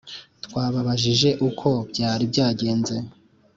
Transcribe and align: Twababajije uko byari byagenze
Twababajije 0.45 1.29
uko 1.49 1.69
byari 1.91 2.23
byagenze 2.31 2.95